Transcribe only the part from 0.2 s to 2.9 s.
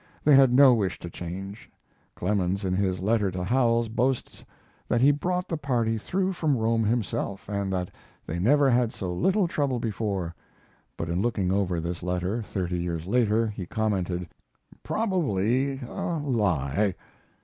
They had no wish to change. Clemens, in